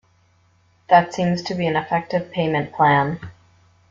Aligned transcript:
That 0.89 1.13
seems 1.13 1.43
to 1.43 1.53
be 1.53 1.67
an 1.67 1.75
effective 1.75 2.31
payment 2.31 2.73
plan 2.73 3.19